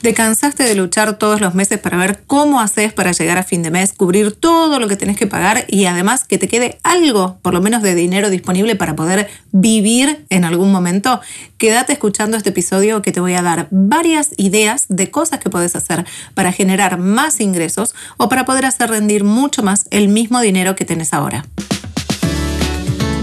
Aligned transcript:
¿Te 0.00 0.14
cansaste 0.14 0.62
de 0.62 0.74
luchar 0.74 1.18
todos 1.18 1.42
los 1.42 1.54
meses 1.54 1.78
para 1.78 1.98
ver 1.98 2.22
cómo 2.26 2.62
haces 2.62 2.94
para 2.94 3.12
llegar 3.12 3.36
a 3.36 3.42
fin 3.42 3.62
de 3.62 3.70
mes, 3.70 3.92
cubrir 3.92 4.32
todo 4.32 4.80
lo 4.80 4.88
que 4.88 4.96
tenés 4.96 5.18
que 5.18 5.26
pagar 5.26 5.66
y 5.68 5.84
además 5.84 6.24
que 6.24 6.38
te 6.38 6.48
quede 6.48 6.78
algo, 6.82 7.38
por 7.42 7.52
lo 7.52 7.60
menos 7.60 7.82
de 7.82 7.94
dinero 7.94 8.30
disponible 8.30 8.76
para 8.76 8.96
poder 8.96 9.28
vivir 9.52 10.24
en 10.30 10.46
algún 10.46 10.72
momento? 10.72 11.20
Quédate 11.58 11.92
escuchando 11.92 12.38
este 12.38 12.48
episodio 12.48 13.02
que 13.02 13.12
te 13.12 13.20
voy 13.20 13.34
a 13.34 13.42
dar 13.42 13.68
varias 13.70 14.30
ideas 14.38 14.86
de 14.88 15.10
cosas 15.10 15.38
que 15.38 15.50
puedes 15.50 15.76
hacer 15.76 16.06
para 16.32 16.50
generar 16.50 16.96
más 16.96 17.38
ingresos 17.38 17.94
o 18.16 18.30
para 18.30 18.46
poder 18.46 18.64
hacer 18.64 18.88
rendir 18.88 19.22
mucho 19.22 19.62
más 19.62 19.86
el 19.90 20.08
mismo 20.08 20.40
dinero 20.40 20.76
que 20.76 20.86
tenés 20.86 21.12
ahora. 21.12 21.44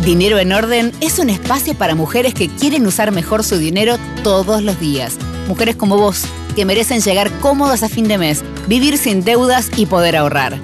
Dinero 0.07 0.39
en 0.39 0.53
Orden 0.53 0.93
es 1.01 1.19
un 1.19 1.29
espacio 1.29 1.73
para 1.73 1.93
mujeres 1.93 2.33
que 2.33 2.47
quieren 2.47 2.87
usar 2.87 3.11
mejor 3.11 3.43
su 3.43 3.57
dinero 3.57 3.97
todos 4.23 4.63
los 4.63 4.79
días. 4.79 5.17
Mujeres 5.49 5.75
como 5.75 5.97
vos 5.97 6.23
que 6.55 6.63
merecen 6.63 7.01
llegar 7.01 7.29
cómodas 7.41 7.83
a 7.83 7.89
fin 7.89 8.07
de 8.07 8.17
mes, 8.17 8.41
vivir 8.69 8.97
sin 8.97 9.25
deudas 9.25 9.69
y 9.75 9.85
poder 9.85 10.15
ahorrar. 10.15 10.61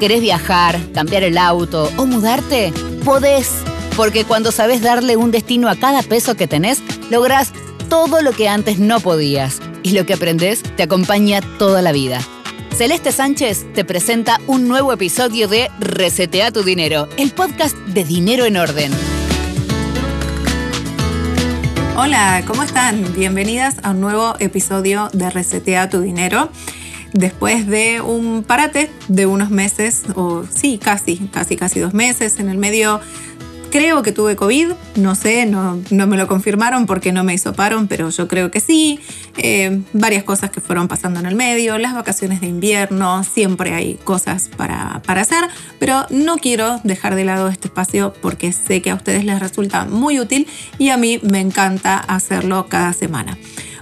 ¿Querés 0.00 0.22
viajar, 0.22 0.80
cambiar 0.94 1.24
el 1.24 1.36
auto 1.36 1.92
o 1.98 2.06
mudarte? 2.06 2.72
Podés, 3.04 3.50
porque 3.98 4.24
cuando 4.24 4.50
sabes 4.50 4.80
darle 4.80 5.18
un 5.18 5.30
destino 5.30 5.68
a 5.68 5.76
cada 5.76 6.00
peso 6.00 6.34
que 6.34 6.46
tenés, 6.46 6.80
lográs 7.10 7.52
todo 7.90 8.22
lo 8.22 8.32
que 8.32 8.48
antes 8.48 8.78
no 8.78 9.00
podías. 9.00 9.58
Y 9.82 9.90
lo 9.90 10.06
que 10.06 10.14
aprendés 10.14 10.62
te 10.74 10.84
acompaña 10.84 11.42
toda 11.58 11.82
la 11.82 11.92
vida. 11.92 12.20
Celeste 12.76 13.10
Sánchez 13.10 13.64
te 13.72 13.86
presenta 13.86 14.38
un 14.46 14.68
nuevo 14.68 14.92
episodio 14.92 15.48
de 15.48 15.70
Resetea 15.80 16.50
tu 16.50 16.62
Dinero, 16.62 17.08
el 17.16 17.30
podcast 17.30 17.74
de 17.74 18.04
Dinero 18.04 18.44
en 18.44 18.58
Orden. 18.58 18.92
Hola, 21.96 22.44
¿cómo 22.46 22.62
están? 22.62 23.14
Bienvenidas 23.14 23.76
a 23.82 23.92
un 23.92 24.02
nuevo 24.02 24.34
episodio 24.40 25.08
de 25.14 25.30
Resetea 25.30 25.88
tu 25.88 26.02
Dinero. 26.02 26.50
Después 27.14 27.66
de 27.66 28.02
un 28.02 28.44
parate 28.46 28.90
de 29.08 29.24
unos 29.24 29.48
meses, 29.48 30.02
o 30.14 30.44
sí, 30.44 30.76
casi, 30.76 31.16
casi, 31.32 31.56
casi 31.56 31.80
dos 31.80 31.94
meses, 31.94 32.38
en 32.38 32.50
el 32.50 32.58
medio 32.58 33.00
creo 33.70 34.02
que 34.02 34.12
tuve 34.12 34.36
COVID, 34.36 34.72
no 34.96 35.14
sé, 35.14 35.46
no, 35.46 35.80
me 35.90 36.16
lo 36.16 36.26
confirmaron 36.26 36.86
porque 36.86 37.12
no 37.12 37.24
me 37.24 37.34
hisoparon, 37.34 37.88
pero 37.88 38.10
yo 38.10 38.28
creo 38.28 38.50
que 38.50 38.60
sí. 38.60 39.00
Eh, 39.36 39.82
varias 39.92 40.24
cosas 40.24 40.50
que 40.50 40.60
fueron 40.60 40.88
pasando 40.88 41.20
en 41.20 41.26
el 41.26 41.34
medio, 41.34 41.78
las 41.78 41.94
vacaciones 41.94 42.40
de 42.40 42.46
invierno, 42.46 43.22
siempre 43.24 43.74
hay 43.74 43.94
cosas 43.94 44.48
para, 44.56 45.02
para 45.04 45.20
hacer, 45.20 45.44
pero 45.78 46.06
no 46.10 46.38
quiero 46.38 46.80
dejar 46.84 47.14
de 47.14 47.24
lado 47.24 47.48
este 47.48 47.68
espacio 47.68 48.14
porque 48.22 48.52
sé 48.52 48.82
que 48.82 48.90
a 48.90 48.94
ustedes 48.94 49.24
les 49.24 49.40
resulta 49.40 49.84
muy 49.84 50.20
útil 50.20 50.46
y 50.78 50.88
a 50.90 50.96
mí 50.96 51.20
me 51.22 51.40
encanta 51.40 51.98
hacerlo 51.98 52.66
cada 52.68 52.92
semana. 52.92 53.36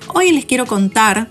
Hoy 0.09 0.31
les 0.31 0.45
quiero 0.45 0.67
contar 0.67 1.29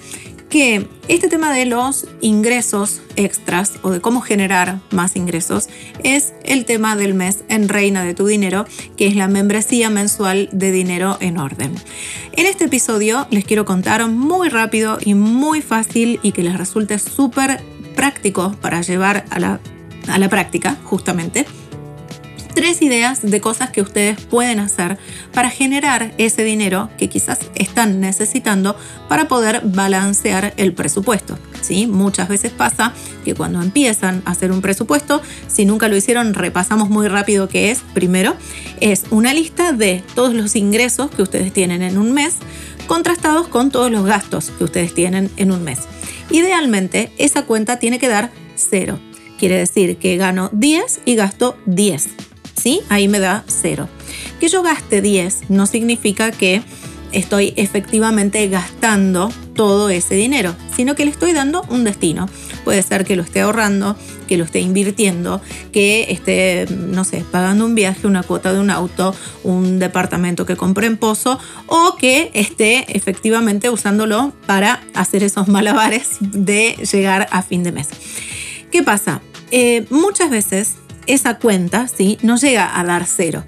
que 0.53 0.87
este 1.07 1.29
tema 1.29 1.51
de 1.51 1.65
los 1.65 2.05
ingresos 2.21 3.01
extras 3.15 3.73
o 3.81 3.89
de 3.89 4.01
cómo 4.01 4.21
generar 4.21 4.81
más 4.91 5.15
ingresos 5.15 5.67
es 6.03 6.35
el 6.43 6.65
tema 6.65 6.95
del 6.95 7.15
mes 7.15 7.43
en 7.49 7.69
Reina 7.69 8.03
de 8.03 8.13
tu 8.13 8.27
Dinero, 8.27 8.67
que 8.95 9.07
es 9.07 9.15
la 9.15 9.27
membresía 9.27 9.89
mensual 9.89 10.49
de 10.51 10.71
dinero 10.71 11.17
en 11.21 11.39
orden. 11.39 11.73
En 12.33 12.45
este 12.45 12.65
episodio 12.65 13.25
les 13.31 13.45
quiero 13.45 13.65
contar 13.65 14.07
muy 14.07 14.49
rápido 14.49 14.99
y 15.03 15.15
muy 15.15 15.63
fácil 15.63 16.19
y 16.21 16.33
que 16.33 16.43
les 16.43 16.55
resulte 16.55 16.99
súper 16.99 17.59
práctico 17.95 18.55
para 18.61 18.83
llevar 18.83 19.25
a 19.31 19.39
la, 19.39 19.59
a 20.07 20.19
la 20.19 20.29
práctica 20.29 20.77
justamente 20.83 21.47
tres 22.53 22.81
ideas 22.81 23.21
de 23.21 23.41
cosas 23.41 23.69
que 23.69 23.81
ustedes 23.81 24.19
pueden 24.21 24.59
hacer 24.59 24.97
para 25.33 25.49
generar 25.49 26.13
ese 26.17 26.43
dinero 26.43 26.89
que 26.97 27.09
quizás 27.09 27.39
están 27.55 27.99
necesitando 27.99 28.75
para 29.09 29.27
poder 29.27 29.61
balancear 29.63 30.53
el 30.57 30.73
presupuesto. 30.73 31.37
¿sí? 31.61 31.87
Muchas 31.87 32.29
veces 32.29 32.51
pasa 32.51 32.93
que 33.23 33.35
cuando 33.35 33.61
empiezan 33.61 34.21
a 34.25 34.31
hacer 34.31 34.51
un 34.51 34.61
presupuesto, 34.61 35.21
si 35.47 35.65
nunca 35.65 35.87
lo 35.87 35.95
hicieron, 35.95 36.33
repasamos 36.33 36.89
muy 36.89 37.07
rápido 37.07 37.47
qué 37.47 37.71
es. 37.71 37.81
Primero, 37.93 38.35
es 38.79 39.03
una 39.09 39.33
lista 39.33 39.71
de 39.71 40.03
todos 40.15 40.33
los 40.33 40.55
ingresos 40.55 41.11
que 41.11 41.21
ustedes 41.21 41.53
tienen 41.53 41.81
en 41.81 41.97
un 41.97 42.13
mes 42.13 42.35
contrastados 42.87 43.47
con 43.47 43.71
todos 43.71 43.91
los 43.91 44.05
gastos 44.05 44.51
que 44.57 44.63
ustedes 44.63 44.93
tienen 44.93 45.29
en 45.37 45.51
un 45.51 45.63
mes. 45.63 45.79
Idealmente, 46.29 47.11
esa 47.17 47.43
cuenta 47.43 47.79
tiene 47.79 47.99
que 47.99 48.07
dar 48.07 48.31
cero. 48.55 48.99
Quiere 49.37 49.57
decir 49.57 49.97
que 49.97 50.15
gano 50.17 50.49
10 50.53 51.01
y 51.05 51.15
gasto 51.15 51.57
10. 51.65 52.22
¿Sí? 52.55 52.81
Ahí 52.89 53.07
me 53.07 53.19
da 53.19 53.43
cero. 53.47 53.89
Que 54.39 54.47
yo 54.47 54.63
gaste 54.63 55.01
10 55.01 55.49
no 55.49 55.65
significa 55.65 56.31
que 56.31 56.61
estoy 57.13 57.53
efectivamente 57.55 58.47
gastando 58.49 59.31
todo 59.55 59.89
ese 59.89 60.15
dinero, 60.15 60.55
sino 60.75 60.95
que 60.95 61.05
le 61.05 61.11
estoy 61.11 61.31
dando 61.33 61.63
un 61.69 61.83
destino. 61.83 62.27
Puede 62.63 62.81
ser 62.81 63.05
que 63.05 63.15
lo 63.15 63.23
esté 63.23 63.41
ahorrando, 63.41 63.95
que 64.27 64.37
lo 64.37 64.43
esté 64.43 64.59
invirtiendo, 64.59 65.41
que 65.71 66.07
esté, 66.09 66.65
no 66.69 67.03
sé, 67.03 67.23
pagando 67.31 67.65
un 67.65 67.75
viaje, 67.75 68.07
una 68.07 68.23
cuota 68.23 68.51
de 68.51 68.59
un 68.59 68.71
auto, 68.71 69.15
un 69.43 69.79
departamento 69.79 70.45
que 70.45 70.55
compré 70.55 70.87
en 70.87 70.97
Pozo, 70.97 71.39
o 71.67 71.95
que 71.97 72.31
esté 72.33 72.85
efectivamente 72.95 73.69
usándolo 73.69 74.33
para 74.47 74.81
hacer 74.93 75.23
esos 75.23 75.47
malabares 75.47 76.17
de 76.19 76.75
llegar 76.91 77.27
a 77.31 77.43
fin 77.43 77.63
de 77.63 77.71
mes. 77.71 77.89
¿Qué 78.71 78.81
pasa? 78.81 79.21
Eh, 79.51 79.85
muchas 79.91 80.31
veces 80.31 80.77
esa 81.07 81.37
cuenta 81.37 81.87
¿sí? 81.87 82.17
no 82.21 82.37
llega 82.37 82.79
a 82.79 82.83
dar 82.83 83.05
cero. 83.05 83.43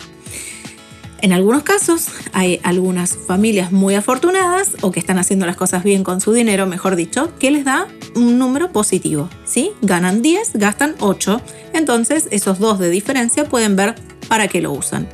En 1.22 1.34
algunos 1.34 1.64
casos 1.64 2.08
hay 2.34 2.60
algunas 2.62 3.16
familias 3.16 3.72
muy 3.72 3.96
afortunadas 3.96 4.76
o 4.82 4.92
que 4.92 5.00
están 5.00 5.18
haciendo 5.18 5.46
las 5.46 5.56
cosas 5.56 5.84
bien 5.84 6.04
con 6.04 6.22
su 6.22 6.34
dinero, 6.34 6.68
mejor 6.68 6.96
dicho, 6.96 7.34
que 7.40 7.50
les 7.52 7.66
da 7.66 7.88
un 8.16 8.38
número 8.38 8.72
positivo. 8.72 9.30
¿sí? 9.46 9.72
Ganan 9.82 10.22
10, 10.22 10.52
gastan 10.56 10.94
8. 11.00 11.42
Entonces 11.74 12.28
esos 12.32 12.60
dos 12.60 12.78
de 12.80 12.90
diferencia 12.90 13.46
pueden 13.46 13.76
ver 13.76 13.96
para 14.28 14.48
qué 14.48 14.62
lo 14.62 14.72
usan. 14.72 15.08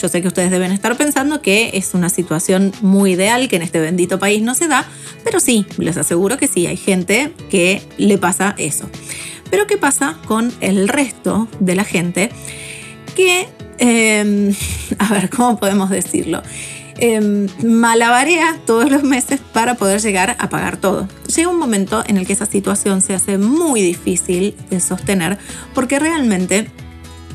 Yo 0.00 0.08
sé 0.08 0.22
que 0.22 0.28
ustedes 0.28 0.50
deben 0.50 0.72
estar 0.72 0.96
pensando 0.96 1.42
que 1.42 1.70
es 1.74 1.94
una 1.94 2.08
situación 2.08 2.72
muy 2.80 3.12
ideal, 3.12 3.48
que 3.48 3.56
en 3.56 3.62
este 3.62 3.80
bendito 3.80 4.18
país 4.18 4.42
no 4.42 4.54
se 4.54 4.68
da, 4.68 4.86
pero 5.24 5.38
sí, 5.38 5.66
les 5.78 5.96
aseguro 5.96 6.38
que 6.38 6.48
sí, 6.48 6.66
hay 6.66 6.76
gente 6.76 7.32
que 7.50 7.82
le 7.98 8.18
pasa 8.18 8.54
eso. 8.58 8.88
Pero 9.52 9.66
¿qué 9.66 9.76
pasa 9.76 10.16
con 10.26 10.50
el 10.62 10.88
resto 10.88 11.46
de 11.60 11.74
la 11.74 11.84
gente 11.84 12.30
que, 13.14 13.46
em, 13.76 14.54
a 14.98 15.12
ver, 15.12 15.28
¿cómo 15.28 15.58
podemos 15.58 15.90
decirlo? 15.90 16.42
Eh, 16.96 17.48
malabarea 17.62 18.56
todos 18.64 18.90
los 18.90 19.02
meses 19.02 19.40
para 19.52 19.74
poder 19.74 20.00
llegar 20.00 20.36
a 20.38 20.48
pagar 20.48 20.78
todo. 20.78 21.06
Llega 21.36 21.50
un 21.50 21.58
momento 21.58 22.02
en 22.06 22.16
el 22.16 22.26
que 22.26 22.32
esa 22.32 22.46
situación 22.46 23.02
se 23.02 23.12
hace 23.12 23.36
muy 23.36 23.82
difícil 23.82 24.56
de 24.70 24.80
sostener 24.80 25.36
porque 25.74 25.98
realmente 25.98 26.70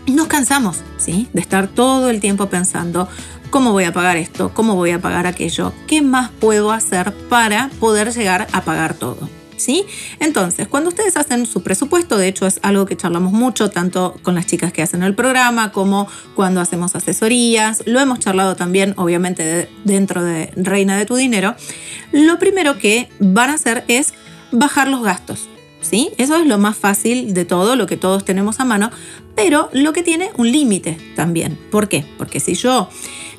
nos 0.08 0.26
cansamos 0.26 0.78
¿sí? 0.98 1.28
de 1.34 1.42
estar 1.42 1.68
todo 1.68 2.10
el 2.10 2.20
tiempo 2.20 2.50
pensando 2.50 3.08
cómo 3.52 3.74
voy 3.74 3.84
a 3.84 3.94
pagar 3.94 4.18
esto, 4.18 4.52
cómo 4.56 4.74
voy 4.74 4.90
a 4.90 5.00
pagar 5.00 5.28
aquello, 5.28 5.72
qué 5.86 6.02
más 6.02 6.32
puedo 6.32 6.72
hacer 6.72 7.14
para 7.30 7.70
poder 7.80 8.12
llegar 8.12 8.48
a 8.54 8.62
pagar 8.62 8.96
todo. 8.96 9.37
¿Sí? 9.58 9.86
Entonces, 10.20 10.68
cuando 10.68 10.90
ustedes 10.90 11.18
hacen 11.18 11.46
su 11.46 11.62
presupuesto, 11.62 12.18
de 12.18 12.28
hecho 12.28 12.48
es 12.48 12.60
algo 12.64 12.86
que 12.86 12.96
charlamos 12.96 13.34
mucho, 13.34 13.70
tanto 13.70 14.16
con 14.24 14.36
las 14.36 14.46
chicas 14.46 14.72
que 14.72 14.82
hacen 14.82 15.04
el 15.04 15.16
programa 15.16 15.72
como 15.72 16.08
cuando 16.36 16.62
hacemos 16.62 16.96
asesorías, 16.96 17.84
lo 17.86 18.00
hemos 18.00 18.20
charlado 18.20 18.56
también, 18.56 18.94
obviamente, 18.98 19.70
dentro 19.84 20.24
de 20.24 20.52
Reina 20.56 20.98
de 20.98 21.06
tu 21.06 21.16
Dinero, 21.16 21.56
lo 22.12 22.40
primero 22.40 22.78
que 22.78 23.10
van 23.20 23.50
a 23.50 23.56
hacer 23.56 23.84
es 23.88 24.14
bajar 24.52 24.88
los 24.88 25.04
gastos. 25.04 25.50
¿Sí? 25.80 26.10
Eso 26.18 26.36
es 26.36 26.46
lo 26.46 26.58
más 26.58 26.76
fácil 26.76 27.34
de 27.34 27.46
todo, 27.46 27.76
lo 27.78 27.86
que 27.86 27.96
todos 27.96 28.26
tenemos 28.26 28.60
a 28.60 28.66
mano, 28.66 28.92
pero 29.36 29.70
lo 29.72 29.94
que 29.94 30.04
tiene 30.04 30.32
un 30.36 30.52
límite 30.52 30.98
también. 31.16 31.58
¿Por 31.72 31.88
qué? 31.88 32.04
Porque 32.18 32.42
si 32.42 32.56
yo 32.56 32.90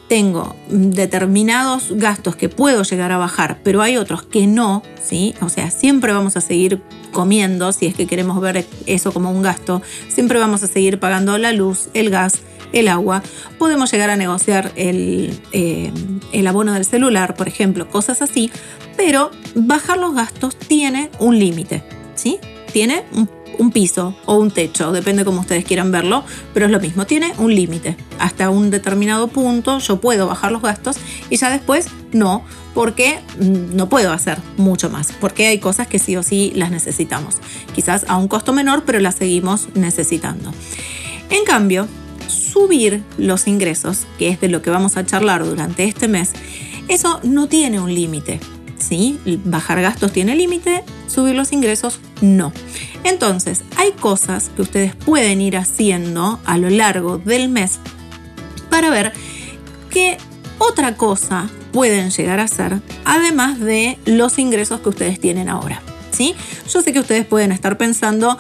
tengo 0.09 0.57
determinados 0.69 1.93
gastos 1.93 2.35
que 2.35 2.49
puedo 2.49 2.83
llegar 2.83 3.13
a 3.13 3.19
bajar, 3.19 3.59
pero 3.63 3.83
hay 3.83 3.97
otros 3.97 4.23
que 4.23 4.47
no, 4.47 4.83
¿sí? 5.03 5.35
O 5.41 5.49
sea, 5.49 5.71
siempre 5.71 6.13
vamos 6.13 6.37
a 6.37 6.41
seguir 6.41 6.81
comiendo, 7.12 7.73
si 7.73 7.87
es 7.87 7.94
que 7.94 8.06
queremos 8.06 8.41
ver 8.41 8.67
eso 8.87 9.12
como 9.12 9.31
un 9.31 9.43
gasto, 9.43 9.82
siempre 10.09 10.38
vamos 10.38 10.62
a 10.62 10.67
seguir 10.67 10.99
pagando 10.99 11.37
la 11.38 11.53
luz, 11.53 11.88
el 11.94 12.11
gas, 12.11 12.41
el 12.73 12.88
agua. 12.88 13.23
Podemos 13.59 13.91
llegar 13.93 14.11
a 14.11 14.17
negociar 14.17 14.73
el, 14.77 15.41
eh, 15.53 15.93
el 16.32 16.47
abono 16.47 16.73
del 16.73 16.85
celular, 16.85 17.35
por 17.35 17.49
ejemplo, 17.49 17.88
cosas 17.88 18.23
así, 18.23 18.50
pero 18.97 19.31
bajar 19.55 19.99
los 19.99 20.15
gastos 20.15 20.56
tiene 20.56 21.11
un 21.19 21.38
límite, 21.38 21.82
¿sí? 22.15 22.38
Tiene 22.73 23.05
un 23.12 23.29
un 23.58 23.70
piso 23.72 24.14
o 24.25 24.37
un 24.37 24.50
techo, 24.50 24.93
depende 24.93 25.25
como 25.25 25.40
ustedes 25.40 25.64
quieran 25.64 25.90
verlo, 25.90 26.25
pero 26.55 26.66
es 26.66 26.72
lo 26.72 26.81
mismo, 26.81 27.06
tiene 27.06 27.32
un 27.38 27.55
límite. 27.55 27.96
Hasta 28.19 28.50
un 28.50 28.70
determinado 28.70 29.28
punto 29.28 29.78
yo 29.78 30.00
puedo 30.00 30.26
bajar 30.26 30.52
los 30.52 30.62
gastos 30.62 30.96
y 31.28 31.37
ya 31.37 31.50
después 31.50 31.88
no, 32.12 32.44
porque 32.75 33.20
mm, 33.40 33.76
no 33.76 33.88
puedo 33.88 34.12
hacer 34.12 34.38
mucho 34.56 34.90
más, 34.90 35.12
porque 35.20 35.46
hay 35.46 35.58
cosas 35.58 35.87
que 35.88 35.99
sí 35.99 36.16
o 36.16 36.22
sí 36.22 36.52
las 36.55 36.70
necesitamos. 36.70 37.37
Quizás 37.75 38.06
a 38.08 38.16
un 38.16 38.28
costo 38.28 38.52
menor, 38.52 38.84
pero 38.84 39.00
las 39.00 39.16
seguimos 39.16 39.69
necesitando. 39.75 40.52
En 41.31 41.44
cambio, 41.44 41.88
subir 42.28 43.02
los 43.19 43.46
ingresos, 43.46 44.06
que 44.19 44.28
es 44.28 44.40
de 44.40 44.49
lo 44.49 44.62
que 44.62 44.70
vamos 44.70 44.96
a 44.96 45.05
charlar 45.05 45.44
durante 45.44 45.84
este 45.84 46.08
mes, 46.08 46.32
eso 46.88 47.20
no 47.22 47.49
tiene 47.49 47.81
un 47.81 47.93
límite. 47.94 48.40
¿Sí? 48.79 49.19
Bajar 49.45 49.81
gastos 49.81 50.13
tiene 50.13 50.35
límite, 50.35 50.85
subir 51.07 51.35
los 51.35 51.53
ingresos 51.53 52.01
no. 52.21 52.53
Entonces, 53.05 53.63
hay 53.77 53.93
cosas 53.93 54.51
que 54.55 54.63
ustedes 54.63 54.95
pueden 54.95 55.41
ir 55.41 55.57
haciendo 55.57 56.41
a 56.45 56.59
lo 56.59 56.71
largo 56.71 57.19
del 57.19 57.49
mes 57.49 57.79
para 58.71 58.91
ver 58.91 59.13
qué 59.91 60.19
otra 60.59 60.97
cosa 60.97 61.49
pueden 61.73 62.11
llegar 62.11 62.41
a 62.41 62.45
hacer, 62.45 62.81
además 63.05 63.61
de 63.61 63.99
los 64.05 64.39
ingresos 64.39 64.81
que 64.81 64.89
ustedes 64.89 65.21
tienen 65.21 65.49
ahora. 65.49 65.83
¿sí? 66.19 66.35
Yo 66.73 66.83
sé 66.83 66.93
que 66.93 67.01
ustedes 67.01 67.25
pueden 67.25 67.53
estar 67.53 67.79
pensando, 67.79 68.39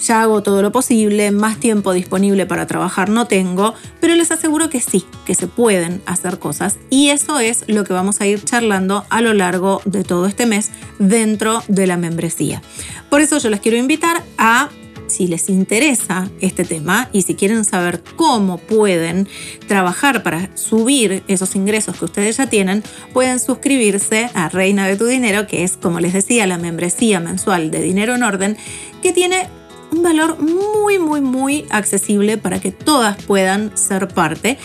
ya 0.00 0.22
hago 0.22 0.42
todo 0.42 0.62
lo 0.62 0.72
posible, 0.72 1.30
más 1.30 1.58
tiempo 1.58 1.92
disponible 1.92 2.46
para 2.46 2.66
trabajar 2.66 3.08
no 3.08 3.26
tengo, 3.26 3.74
pero 4.00 4.14
les 4.14 4.30
aseguro 4.30 4.70
que 4.70 4.80
sí, 4.80 5.04
que 5.24 5.34
se 5.34 5.46
pueden 5.46 6.02
hacer 6.06 6.38
cosas 6.38 6.76
y 6.90 7.08
eso 7.08 7.38
es 7.38 7.64
lo 7.66 7.84
que 7.84 7.92
vamos 7.92 8.20
a 8.20 8.26
ir 8.26 8.44
charlando 8.44 9.04
a 9.10 9.20
lo 9.20 9.34
largo 9.34 9.80
de 9.84 10.04
todo 10.04 10.26
este 10.26 10.46
mes 10.46 10.70
dentro 10.98 11.62
de 11.68 11.86
la 11.86 11.96
membresía. 11.96 12.62
Por 13.10 13.20
eso 13.20 13.38
yo 13.38 13.50
les 13.50 13.60
quiero 13.60 13.76
invitar 13.76 14.22
a 14.38 14.68
si 15.06 15.28
les 15.28 15.48
interesa 15.48 16.28
este 16.40 16.64
tema 16.64 17.08
y 17.12 17.22
si 17.22 17.34
quieren 17.34 17.64
saber 17.64 18.02
cómo 18.16 18.58
pueden 18.58 19.28
trabajar 19.66 20.22
para 20.22 20.50
subir 20.56 21.22
esos 21.28 21.54
ingresos 21.56 21.96
que 21.96 22.04
ustedes 22.04 22.36
ya 22.36 22.48
tienen, 22.48 22.82
pueden 23.12 23.38
suscribirse 23.38 24.30
a 24.34 24.48
Reina 24.48 24.86
de 24.86 24.96
tu 24.96 25.06
Dinero, 25.06 25.46
que 25.46 25.64
es, 25.64 25.76
como 25.76 26.00
les 26.00 26.12
decía, 26.12 26.46
la 26.46 26.58
membresía 26.58 27.20
mensual 27.20 27.70
de 27.70 27.82
Dinero 27.82 28.14
en 28.14 28.22
Orden, 28.22 28.56
que 29.02 29.12
tiene 29.12 29.48
un 29.90 30.02
valor 30.02 30.38
muy, 30.40 30.98
muy, 30.98 31.20
muy 31.20 31.66
accesible 31.70 32.36
para 32.38 32.60
que 32.60 32.72
todas 32.72 33.22
puedan 33.22 33.76
ser 33.76 34.08
parte. 34.08 34.58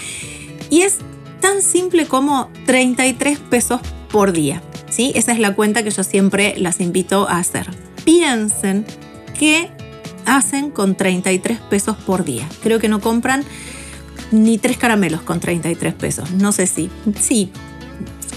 Y 0.69 0.81
es 0.81 0.99
tan 1.39 1.61
simple 1.61 2.05
como 2.05 2.49
33 2.65 3.39
pesos 3.39 3.81
por 4.11 4.31
día. 4.31 4.61
¿sí? 4.89 5.11
Esa 5.15 5.31
es 5.31 5.39
la 5.39 5.55
cuenta 5.55 5.83
que 5.83 5.89
yo 5.89 6.03
siempre 6.03 6.55
las 6.57 6.79
invito 6.79 7.27
a 7.27 7.37
hacer. 7.37 7.67
Piensen 8.05 8.85
que 9.37 9.69
hacen 10.25 10.69
con 10.69 10.95
33 10.95 11.59
pesos 11.59 11.97
por 11.97 12.23
día. 12.23 12.47
Creo 12.61 12.79
que 12.79 12.89
no 12.89 13.01
compran 13.01 13.43
ni 14.31 14.57
tres 14.57 14.77
caramelos 14.77 15.21
con 15.21 15.39
33 15.39 15.93
pesos. 15.93 16.31
No 16.31 16.51
sé 16.51 16.67
si. 16.67 16.89
Sí, 17.19 17.51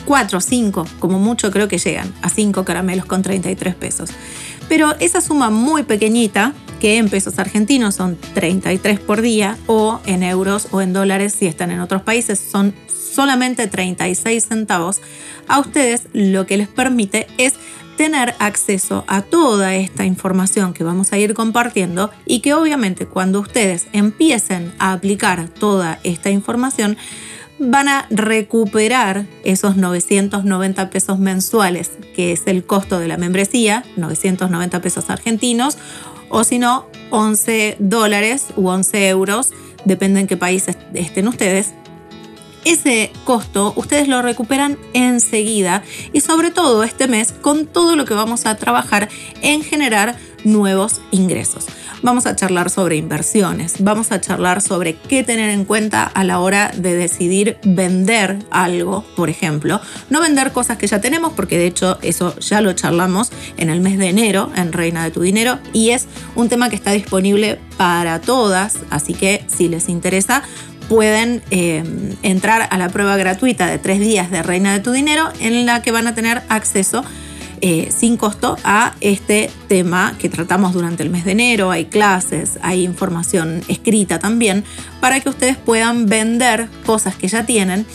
cuatro, 0.05 0.41
cinco, 0.41 0.87
como 0.99 1.19
mucho 1.19 1.51
creo 1.51 1.69
que 1.69 1.79
llegan 1.79 2.13
a 2.23 2.29
cinco 2.29 2.65
caramelos 2.65 3.07
con 3.07 3.23
33 3.23 3.75
pesos. 3.75 4.11
Pero 4.69 4.95
esa 4.99 5.21
suma 5.21 5.51
muy 5.51 5.83
pequeñita, 5.83 6.55
que 6.81 6.99
en 6.99 7.09
pesos 7.09 7.39
argentinos 7.39 7.95
son 7.95 8.17
33 8.35 9.01
por 9.01 9.21
día, 9.21 9.57
o 9.67 10.01
en 10.07 10.23
euros 10.23 10.69
o 10.71 10.81
en 10.81 10.93
dólares 10.93 11.35
si 11.39 11.47
están 11.47 11.71
en 11.71 11.81
otros 11.81 12.03
países, 12.03 12.39
son 12.39 12.75
solamente 12.89 13.67
36 13.67 14.47
centavos, 14.47 15.01
a 15.49 15.61
ustedes 15.61 16.09
lo 16.13 16.47
que 16.47 16.57
les 16.57 16.69
permite 16.69 17.27
es 17.39 17.55
tener 17.97 18.35
acceso 18.39 19.05
a 19.07 19.23
toda 19.23 19.75
esta 19.75 20.05
información 20.05 20.75
que 20.75 20.85
vamos 20.85 21.13
a 21.13 21.19
ir 21.19 21.35
compartiendo 21.35 22.11
y 22.27 22.41
que 22.41 22.55
obviamente 22.55 23.07
cuando 23.07 23.41
ustedes 23.41 23.87
empiecen 23.93 24.73
a 24.79 24.93
aplicar 24.93 25.49
toda 25.49 26.01
esta 26.03 26.31
información, 26.31 26.97
van 27.59 27.89
a 27.89 28.07
recuperar 28.11 29.27
esos 29.45 29.77
990 29.77 30.91
pesos 30.91 31.19
mensuales, 31.19 31.93
que 32.15 32.33
es 32.33 32.43
el 32.47 32.65
costo 32.65 32.99
de 32.99 33.07
la 33.07 33.17
membresía, 33.17 33.85
990 33.97 34.81
pesos 34.81 35.09
argentinos, 35.09 35.79
o 36.29 36.45
si 36.45 36.59
no, 36.59 36.87
11 37.11 37.77
dólares 37.79 38.47
u 38.57 38.69
11 38.69 39.09
euros, 39.09 39.53
depende 39.85 40.21
en 40.21 40.27
qué 40.27 40.37
país 40.37 40.67
estén 40.95 41.29
ustedes. 41.29 41.75
Ese 42.65 43.13
costo 43.25 43.75
ustedes 43.77 44.09
lo 44.09 44.23
recuperan 44.23 44.79
enseguida 44.95 45.83
y 46.15 46.21
sobre 46.23 46.51
todo 46.51 46.83
este 46.83 47.09
mes 47.09 47.33
con 47.33 47.67
todo 47.67 47.95
lo 47.95 48.07
que 48.07 48.15
vamos 48.15 48.47
a 48.47 48.57
trabajar 48.57 49.11
en 49.43 49.63
generar 49.63 50.17
nuevos 50.45 51.03
ingresos. 51.11 51.67
Vamos 52.05 52.27
a 52.27 52.37
charlar 52.37 52.69
sobre 52.69 52.97
inversiones, 52.97 53.77
vamos 53.79 54.13
a 54.13 54.21
charlar 54.21 54.61
sobre 54.61 54.95
qué 54.95 55.25
tener 55.25 55.49
en 55.49 55.65
cuenta 55.65 56.03
a 56.03 56.23
la 56.23 56.39
hora 56.39 56.71
de 56.77 56.95
decidir 56.95 57.57
vender 57.65 58.41
algo, 58.51 59.07
por 59.17 59.31
ejemplo. 59.31 59.81
No 60.11 60.21
vender 60.21 60.53
cosas 60.53 60.77
que 60.77 60.87
ya 60.87 61.01
tenemos, 61.01 61.33
porque 61.33 61.57
de 61.57 61.67
hecho 61.67 61.97
eso 62.03 62.39
ya 62.41 62.61
lo 62.61 62.75
charlamos 62.75 63.33
en 63.57 63.71
el 63.71 63.81
mes 63.81 63.97
de 63.97 64.11
enero 64.11 64.53
en 64.55 64.75
Reina 64.75 65.03
de 65.03 65.13
tu 65.13 65.23
Dinero 65.23 65.59
y 65.73 65.93
es 65.93 66.07
un 66.35 66.51
tema 66.51 66.69
que 66.69 66.77
está 66.77 66.93
disponible 66.93 67.59
para 67.79 68.21
todas, 68.21 68.77
así 68.91 69.15
que 69.15 69.43
si 69.47 69.69
les 69.69 69.89
interesa 69.89 70.43
pueden 70.91 71.43
eh, 71.51 71.83
entrar 72.23 72.69
a 72.71 72.77
la 72.77 72.91
prueba 72.91 73.17
gratuita 73.17 73.67
de 73.67 73.79
tres 73.79 73.99
días 74.01 74.31
de 74.31 74.43
Reina 74.43 74.75
de 74.75 74.81
tu 74.81 74.93
Dinero 74.93 75.31
en 75.41 75.65
la 75.65 75.81
que 75.81 75.91
van 75.91 76.07
a 76.07 76.15
tener 76.15 76.43
acceso 76.51 77.03
eh, 77.67 77.91
sin 77.91 78.19
costo 78.19 78.59
a 78.63 78.95
este 79.01 79.51
tema 79.69 80.15
que 80.19 80.29
tratamos 80.29 80.75
durante 80.75 81.03
el 81.03 81.09
mes 81.09 81.25
de 81.25 81.33
enero. 81.33 81.71
Hay 81.71 81.87
clases, 81.87 82.59
hay 82.61 82.85
información 82.85 83.63
escrita 83.69 84.19
también 84.19 84.65
para 85.01 85.19
que 85.21 85.31
ustedes 85.31 85.57
puedan 85.57 86.05
vender 86.05 86.69
cosas 86.85 87.17
que 87.17 87.27
ya 87.27 87.47
tienen 87.47 87.87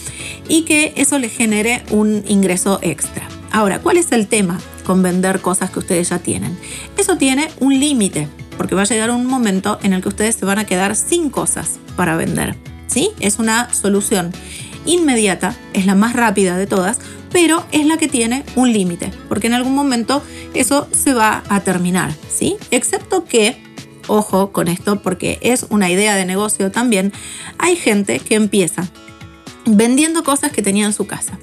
y 0.48 0.64
que 0.64 0.94
eso 0.98 1.20
les 1.20 1.32
genere 1.32 1.84
un 1.92 2.24
ingreso 2.28 2.80
extra. 2.82 3.28
Ahora, 3.52 3.78
¿cuál 3.78 3.98
es 3.98 4.12
el 4.12 4.26
tema 4.26 4.60
con 4.88 5.04
vender 5.04 5.40
cosas 5.40 5.70
que 5.70 5.78
ustedes 5.78 6.10
ya 6.10 6.18
tienen? 6.18 6.58
Eso 6.98 7.18
tiene 7.18 7.48
un 7.60 7.80
límite, 7.80 8.28
porque 8.58 8.74
va 8.74 8.82
a 8.82 8.86
llegar 8.86 9.12
un 9.12 9.28
momento 9.28 9.78
en 9.84 9.94
el 9.94 10.02
que 10.02 10.10
ustedes 10.10 10.36
se 10.36 10.46
van 10.46 10.58
a 10.58 10.66
quedar 10.66 10.96
sin 10.96 11.30
cosas 11.30 11.78
para 11.96 12.18
vender. 12.18 12.56
¿Sí? 12.88 13.12
Es 13.20 13.38
una 13.38 13.72
solución 13.72 14.32
inmediata, 14.88 15.56
es 15.74 15.86
la 15.86 15.94
más 15.94 16.14
rápida 16.14 16.58
de 16.58 16.66
todas, 16.66 16.98
pero 17.32 17.66
es 17.72 17.86
la 17.86 17.98
que 17.98 18.08
tiene 18.08 18.44
un 18.56 18.72
límite, 18.72 19.12
porque 19.28 19.48
en 19.48 19.54
algún 19.54 19.76
momento 19.76 20.24
eso 20.54 20.88
se 20.92 21.14
va 21.14 21.44
a 21.50 21.62
terminar, 21.62 22.14
¿sí? 22.34 22.58
Excepto 22.72 23.26
que, 23.26 23.62
ojo 24.08 24.52
con 24.52 24.68
esto, 24.68 25.02
porque 25.02 25.40
es 25.42 25.66
una 25.70 25.90
idea 25.90 26.16
de 26.16 26.26
negocio 26.26 26.72
también, 26.72 27.14
hay 27.58 27.76
gente 27.76 28.20
que 28.20 28.36
empieza 28.36 28.90
vendiendo 29.66 30.24
cosas 30.24 30.52
que 30.52 30.62
tenía 30.62 30.86
en 30.86 30.94
su 30.94 31.06
casa. 31.06 31.38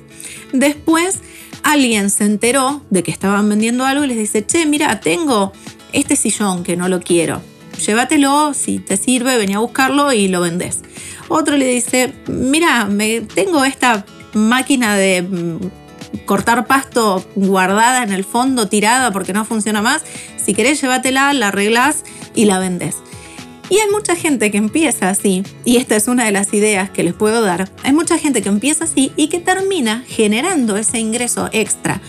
Después 0.53 1.21
alguien 1.63 2.11
se 2.11 2.25
enteró 2.25 2.83
de 2.91 3.03
que 3.03 3.11
estaban 3.11 3.49
vendiendo 3.49 3.85
algo 3.85 4.05
y 4.05 4.09
les 4.09 4.17
dice, 4.17 4.45
che, 4.45 4.67
mira, 4.67 5.01
tengo 5.01 5.53
este 5.93 6.17
sillón 6.17 6.63
que 6.63 6.77
no 6.77 6.89
lo 6.89 7.01
quiero. 7.01 7.41
Llévatelo, 7.85 8.55
si 8.55 8.79
te 8.79 8.97
sirve, 8.97 9.37
ven 9.37 9.55
a 9.55 9.59
buscarlo 9.59 10.13
y 10.13 10.29
lo 10.29 10.41
vendes. 10.41 10.81
Otro 11.29 11.57
le 11.57 11.67
dice, 11.67 12.13
mira, 12.29 12.87
me, 12.87 13.21
tengo 13.21 13.65
esta 13.65 14.07
máquina 14.37 14.97
de 14.97 15.23
mm, 15.23 16.25
cortar 16.25 16.67
pasto 16.67 17.25
guardada 17.35 18.03
en 18.03 18.13
el 18.13 18.25
fondo, 18.25 18.69
tirada 18.69 19.11
porque 19.11 19.33
no 19.33 19.45
funciona 19.45 19.83
más. 19.83 20.03
Si 20.37 20.55
querés, 20.55 20.81
llévatela, 20.81 21.33
la 21.33 21.49
arreglas 21.49 22.05
y 22.35 22.45
la 22.45 22.59
vendes. 22.59 22.97
Y 23.69 23.79
hay 23.79 23.91
mucha 23.91 24.15
gente 24.15 24.53
que 24.53 24.59
empieza 24.59 25.11
así, 25.11 25.43
y 25.65 25.79
esta 25.79 25.97
es 25.97 26.07
una 26.07 26.25
de 26.25 26.31
las 26.31 26.55
ideas 26.55 26.89
que 26.91 27.03
les 27.03 27.15
puedo 27.15 27.43
dar, 27.43 27.69
hay 27.83 27.93
mucha 27.93 28.17
gente 28.17 28.41
que 28.41 28.49
empieza 28.49 28.85
así 28.85 29.11
y 29.17 29.27
que 29.27 29.41
termina 29.41 30.05
generando 30.07 30.77
ese 30.77 31.01
ingreso 31.01 31.49
extra 31.51 32.01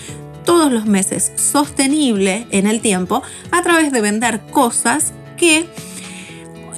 todos 0.46 0.72
los 0.72 0.86
meses, 0.86 1.32
sostenible 1.36 2.48
en 2.52 2.68
el 2.68 2.80
tiempo, 2.80 3.24
a 3.52 3.64
través 3.64 3.92
de 3.92 4.02
vender 4.02 4.40
cosas 4.52 5.14
que 5.36 5.68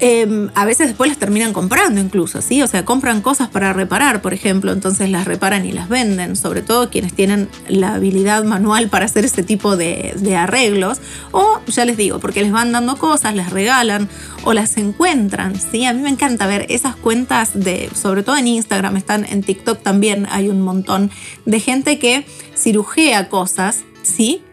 Em, 0.01 0.50
a 0.56 0.63
veces 0.63 0.88
después 0.88 1.10
las 1.10 1.18
terminan 1.18 1.51
comprando 1.51 2.00
incluso, 2.00 2.41
¿sí? 2.41 2.62
O 2.62 2.68
sea, 2.68 2.86
compran 2.86 3.22
cosas 3.22 3.50
para 3.50 3.74
reparar, 3.74 4.22
por 4.22 4.34
ejemplo, 4.34 4.72
entonces 4.72 5.10
las 5.10 5.25
reparan 5.25 5.65
y 5.65 5.74
las 5.74 5.89
venden, 5.89 6.38
sobre 6.38 6.62
todo 6.62 6.89
quienes 6.89 7.13
tienen 7.13 7.50
la 7.68 7.96
habilidad 7.96 8.46
manual 8.46 8.88
para 8.88 9.06
hacer 9.06 9.25
ese 9.25 9.44
tipo 9.44 9.75
de, 9.75 10.15
arreglos, 10.38 11.01
o 11.32 11.60
ya 11.68 11.84
les 11.84 11.98
digo, 11.98 12.20
porque 12.20 12.41
les 12.41 12.51
van 12.51 12.72
dando 12.72 12.96
cosas, 12.96 13.36
les 13.36 13.50
regalan 13.50 14.08
o 14.46 14.53
las 14.53 14.77
encuentran, 14.77 15.60
¿sí? 15.60 15.86
A 15.86 15.91
mí 15.91 16.01
me 16.01 16.10
encanta 16.10 16.48
ver 16.48 16.65
esas 16.70 16.96
cuentas 16.96 17.51
de, 17.53 17.89
sobre 17.94 18.24
todo 18.24 18.38
en 18.38 18.48
Instagram, 18.48 18.96
están 18.96 19.25
en 19.25 19.44
TikTok 19.44 19.82
también, 19.84 20.27
hay 20.32 20.48
un 20.48 20.62
montón 20.62 21.12
de 21.46 21.60
gente 21.60 22.00
que 22.00 22.25
cirujea 22.56 23.27
cosas, 23.27 23.84
¿sí? 24.03 24.44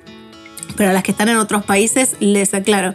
Pero 0.76 0.90
a 0.90 0.92
las 0.92 1.02
que 1.02 1.11
están 1.11 1.28
en 1.28 1.37
otros 1.37 1.64
países 1.64 2.16
les 2.21 2.54
aclaro. 2.54 2.95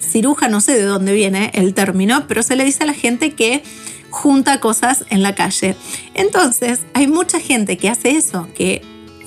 Ciruja 0.00 0.48
no 0.48 0.60
sé 0.60 0.74
de 0.74 0.84
dónde 0.84 1.12
viene 1.12 1.50
el 1.54 1.74
término, 1.74 2.26
pero 2.26 2.42
se 2.42 2.56
le 2.56 2.64
dice 2.64 2.84
a 2.84 2.86
la 2.86 2.94
gente 2.94 3.32
que 3.34 3.62
junta 4.10 4.60
cosas 4.60 5.04
en 5.10 5.22
la 5.22 5.34
calle. 5.34 5.76
Entonces, 6.14 6.80
hay 6.94 7.06
mucha 7.06 7.40
gente 7.40 7.76
que 7.76 7.88
hace 7.88 8.10
eso, 8.10 8.48
que 8.54 8.82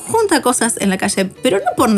junta 0.07 0.41
cosas 0.41 0.75
en 0.79 0.89
la 0.89 0.97
calle, 0.97 1.25
pero 1.25 1.59
no 1.59 1.75
por 1.77 1.89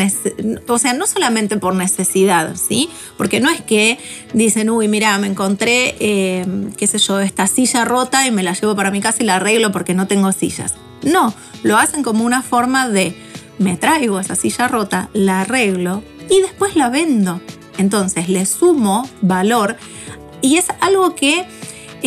o 0.67 0.77
sea, 0.77 0.93
no 0.93 1.07
solamente 1.07 1.57
por 1.57 1.75
necesidad, 1.75 2.55
¿sí? 2.55 2.89
Porque 3.17 3.39
no 3.39 3.49
es 3.49 3.61
que 3.61 3.97
dicen, 4.33 4.69
uy, 4.69 4.87
mira, 4.87 5.17
me 5.17 5.27
encontré, 5.27 5.95
eh, 5.99 6.45
qué 6.77 6.87
sé 6.87 6.99
yo, 6.99 7.19
esta 7.19 7.47
silla 7.47 7.83
rota 7.85 8.27
y 8.27 8.31
me 8.31 8.43
la 8.43 8.53
llevo 8.53 8.75
para 8.75 8.91
mi 8.91 9.01
casa 9.01 9.23
y 9.23 9.25
la 9.25 9.37
arreglo 9.37 9.71
porque 9.71 9.93
no 9.93 10.07
tengo 10.07 10.31
sillas. 10.31 10.75
No, 11.01 11.33
lo 11.63 11.77
hacen 11.77 12.03
como 12.03 12.23
una 12.23 12.41
forma 12.41 12.87
de 12.89 13.15
me 13.57 13.77
traigo 13.77 14.19
esa 14.19 14.35
silla 14.35 14.67
rota, 14.67 15.09
la 15.13 15.41
arreglo 15.41 16.03
y 16.29 16.41
después 16.41 16.75
la 16.75 16.89
vendo. 16.89 17.41
Entonces 17.77 18.29
le 18.29 18.45
sumo 18.45 19.07
valor 19.21 19.75
y 20.41 20.57
es 20.57 20.67
algo 20.81 21.15
que 21.15 21.45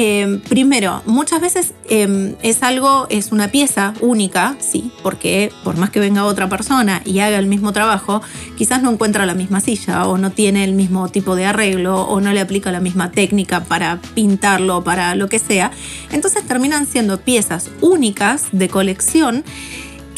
eh, 0.01 0.41
primero, 0.49 1.03
muchas 1.07 1.41
veces 1.41 1.73
eh, 1.89 2.37
es 2.43 2.63
algo, 2.63 3.09
es 3.11 3.33
una 3.33 3.49
pieza 3.49 3.95
única, 4.01 4.55
sí, 4.61 4.93
porque 5.03 5.51
por 5.65 5.77
más 5.77 5.91
que 5.91 5.99
venga 5.99 6.25
otra 6.25 6.49
persona 6.49 7.03
y 7.05 7.19
haga 7.19 7.37
el 7.37 7.47
mismo 7.47 7.73
trabajo, 7.73 8.23
quizás 8.57 8.81
no 8.81 8.93
encuentra 8.93 9.27
la 9.27 9.35
misma 9.35 9.61
silla 9.61 10.07
o 10.07 10.17
no 10.17 10.31
tiene 10.31 10.63
el 10.63 10.75
mismo 10.75 11.09
tipo 11.09 11.35
de 11.35 11.47
arreglo 11.47 12.03
o 12.03 12.21
no 12.21 12.33
le 12.33 12.41
aplica 12.41 12.71
la 12.71 12.79
misma 12.79 13.11
técnica 13.11 13.65
para 13.65 14.01
pintarlo, 14.15 14.85
para 14.85 15.17
lo 15.17 15.29
que 15.29 15.41
sea. 15.41 15.73
Entonces 16.13 16.47
terminan 16.47 16.87
siendo 16.87 17.19
piezas 17.19 17.69
únicas 17.81 18.47
de 18.53 18.69
colección 18.69 19.43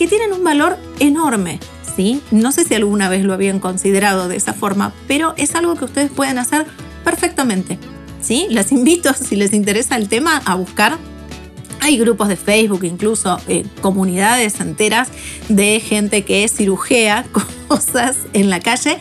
que 0.00 0.08
tienen 0.08 0.32
un 0.32 0.42
valor 0.42 0.78
enorme. 0.98 1.60
¿sí? 1.94 2.22
No 2.30 2.52
sé 2.52 2.64
si 2.64 2.74
alguna 2.74 3.10
vez 3.10 3.22
lo 3.22 3.34
habían 3.34 3.60
considerado 3.60 4.28
de 4.28 4.36
esa 4.36 4.54
forma, 4.54 4.94
pero 5.06 5.34
es 5.36 5.54
algo 5.54 5.74
que 5.74 5.84
ustedes 5.84 6.10
pueden 6.10 6.38
hacer 6.38 6.64
perfectamente. 7.04 7.78
¿sí? 8.22 8.46
Las 8.48 8.72
invito, 8.72 9.12
si 9.12 9.36
les 9.36 9.52
interesa 9.52 9.96
el 9.96 10.08
tema, 10.08 10.40
a 10.46 10.54
buscar. 10.54 10.96
Hay 11.82 11.98
grupos 11.98 12.28
de 12.28 12.36
Facebook, 12.36 12.82
incluso 12.84 13.38
eh, 13.46 13.66
comunidades 13.82 14.60
enteras 14.60 15.08
de 15.50 15.80
gente 15.80 16.24
que 16.24 16.48
cirujea 16.48 17.26
cosas 17.68 18.16
en 18.32 18.48
la 18.48 18.60
calle 18.60 18.96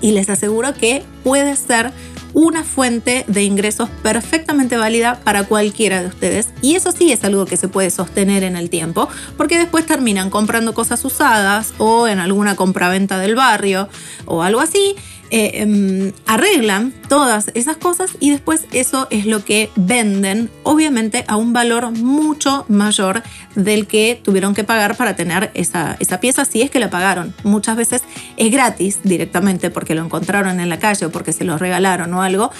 y 0.00 0.12
les 0.12 0.30
aseguro 0.30 0.72
que 0.72 1.02
puede 1.24 1.56
ser 1.56 1.90
una 2.34 2.64
fuente 2.64 3.24
de 3.28 3.44
ingresos 3.44 3.88
perfectamente 4.02 4.76
válida 4.76 5.20
para 5.24 5.44
cualquiera 5.44 6.02
de 6.02 6.08
ustedes. 6.08 6.48
Y 6.60 6.74
eso 6.74 6.92
sí 6.92 7.12
es 7.12 7.24
algo 7.24 7.46
que 7.46 7.56
se 7.56 7.68
puede 7.68 7.90
sostener 7.90 8.42
en 8.42 8.56
el 8.56 8.68
tiempo, 8.68 9.08
porque 9.36 9.56
después 9.56 9.86
terminan 9.86 10.28
comprando 10.28 10.74
cosas 10.74 11.04
usadas 11.04 11.72
o 11.78 12.08
en 12.08 12.18
alguna 12.18 12.56
compraventa 12.56 13.18
del 13.18 13.36
barrio 13.36 13.88
o 14.26 14.42
algo 14.42 14.60
así 14.60 14.96
eh, 15.30 15.62
em, 15.62 16.12
arreglan 16.26 16.92
todas 17.08 17.50
esas 17.54 17.76
cosas 17.76 18.12
y 18.20 18.30
después 18.30 18.66
eso 18.72 19.06
es 19.10 19.26
lo 19.26 19.44
que 19.44 19.70
venden, 19.76 20.50
obviamente 20.62 21.24
a 21.28 21.36
un 21.36 21.52
valor 21.52 21.90
mucho 21.90 22.64
mayor 22.68 23.22
del 23.54 23.86
que 23.86 24.20
tuvieron 24.22 24.54
que 24.54 24.64
pagar 24.64 24.96
para 24.96 25.16
tener 25.16 25.50
esa, 25.54 25.96
esa 25.98 26.20
pieza, 26.20 26.44
si 26.44 26.62
es 26.62 26.70
que 26.70 26.78
la 26.78 26.90
pagaron. 26.90 27.34
Muchas 27.42 27.76
veces 27.76 28.02
es 28.36 28.50
gratis 28.50 29.00
directamente 29.02 29.70
porque 29.70 29.94
lo 29.94 30.04
encontraron 30.04 30.60
en 30.60 30.68
la 30.68 30.78
calle 30.78 31.06
o 31.06 31.10
porque 31.10 31.32
se 31.32 31.44
lo 31.44 31.58
regalaron 31.58 32.12
o 32.14 32.22
algo 32.22 32.50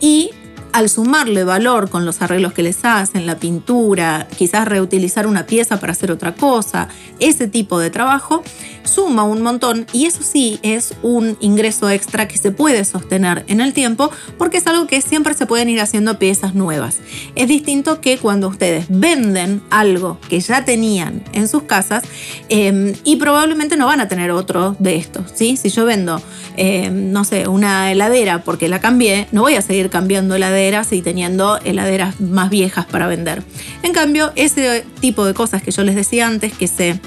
y 0.00 0.30
al 0.72 0.88
sumarle 0.88 1.44
valor 1.44 1.90
con 1.90 2.04
los 2.04 2.22
arreglos 2.22 2.52
que 2.52 2.62
les 2.62 2.84
hacen, 2.84 3.26
la 3.26 3.36
pintura, 3.36 4.26
quizás 4.36 4.66
reutilizar 4.66 5.26
una 5.26 5.46
pieza 5.46 5.78
para 5.78 5.92
hacer 5.92 6.10
otra 6.10 6.34
cosa, 6.34 6.88
ese 7.20 7.46
tipo 7.46 7.78
de 7.78 7.90
trabajo, 7.90 8.42
suma 8.84 9.22
un 9.22 9.42
montón 9.42 9.86
y 9.92 10.06
eso 10.06 10.22
sí 10.22 10.58
es 10.62 10.94
un 11.02 11.36
ingreso 11.40 11.90
extra 11.90 12.26
que 12.26 12.38
se 12.38 12.50
puede 12.50 12.84
sostener 12.84 13.44
en 13.48 13.60
el 13.60 13.72
tiempo 13.72 14.10
porque 14.38 14.58
es 14.58 14.66
algo 14.66 14.86
que 14.86 15.00
siempre 15.00 15.34
se 15.34 15.46
pueden 15.46 15.68
ir 15.68 15.80
haciendo 15.80 16.18
piezas 16.18 16.54
nuevas. 16.54 16.98
Es 17.34 17.48
distinto 17.48 18.00
que 18.00 18.18
cuando 18.18 18.48
ustedes 18.48 18.86
venden 18.88 19.62
algo 19.70 20.18
que 20.28 20.40
ya 20.40 20.64
tenían 20.64 21.22
en 21.32 21.48
sus 21.48 21.64
casas 21.64 22.02
em, 22.48 22.94
y 23.04 23.16
probablemente 23.16 23.76
no 23.76 23.86
van 23.86 24.00
a 24.00 24.08
tener 24.08 24.30
otro 24.30 24.74
de 24.78 24.96
estos. 24.96 25.24
¿sí? 25.34 25.56
Si 25.56 25.68
yo 25.68 25.84
vendo, 25.84 26.20
em, 26.56 27.12
no 27.12 27.24
sé, 27.24 27.46
una 27.46 27.92
heladera 27.92 28.42
porque 28.42 28.68
la 28.68 28.80
cambié, 28.80 29.28
no 29.32 29.42
voy 29.42 29.54
a 29.54 29.62
seguir 29.62 29.90
cambiando 29.90 30.34
heladera 30.34 30.61
y 30.90 31.02
teniendo 31.02 31.58
heladeras 31.64 32.20
más 32.20 32.48
viejas 32.48 32.86
para 32.86 33.06
vender. 33.06 33.42
En 33.82 33.92
cambio, 33.92 34.32
ese 34.36 34.84
tipo 35.00 35.24
de 35.24 35.34
cosas 35.34 35.62
que 35.62 35.70
yo 35.70 35.82
les 35.82 35.96
decía 35.96 36.26
antes, 36.26 36.52
que 36.52 36.68
se 36.68 37.00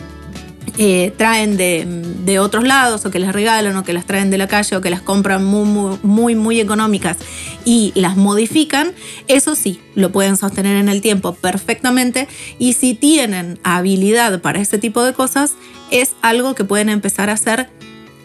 eh, 0.77 1.13
traen 1.15 1.55
de, 1.55 2.39
otros 2.39 2.65
lados 2.65 3.05
o 3.05 3.11
que 3.11 3.19
les 3.19 3.31
regalan 3.31 3.77
o 3.77 3.83
que 3.83 3.93
las 3.93 4.05
traen 4.05 4.29
de 4.29 4.37
la 4.37 4.47
calle 4.47 4.75
o 4.75 4.81
que 4.81 4.89
las 4.89 5.01
compran 5.01 5.45
muy, 5.45 5.97
muy, 6.03 6.35
muy, 6.35 6.59
económicas 6.59 7.17
y 7.63 7.93
las 7.95 8.17
modifican, 8.17 8.91
eso 9.27 9.55
sí, 9.55 9.79
lo 9.95 10.11
pueden 10.11 10.35
sostener 10.35 10.75
en 10.75 10.89
el 10.89 11.01
tiempo 11.01 11.33
perfectamente 11.33 12.27
y 12.59 12.73
si 12.73 12.93
tienen 12.93 13.57
habilidad 13.63 14.41
para 14.41 14.59
ese 14.59 14.77
tipo 14.77 15.01
de 15.03 15.13
cosas, 15.13 15.53
es 15.91 16.13
algo 16.21 16.55
que 16.55 16.65
pueden 16.65 16.89
empezar 16.89 17.29
a 17.29 17.33
hacer 17.33 17.69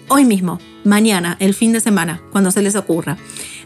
hoy 0.09 0.25
mismo, 0.25 0.59
mañana, 0.85 1.37
el 1.41 1.55
fin 1.55 1.73
de 1.73 1.81
semana, 1.81 2.23
cuando 2.33 2.51
se 2.51 2.63
les 2.63 2.77
ocurra. 2.77 3.17